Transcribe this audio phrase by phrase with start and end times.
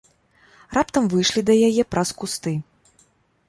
[0.77, 2.59] Раптам выйшлі да яе праз кусты.